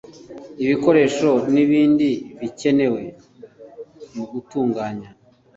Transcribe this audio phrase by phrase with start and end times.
[0.63, 2.09] ibikoresho n ibindi
[2.39, 3.01] bikenewe
[4.15, 5.09] mu gutunganya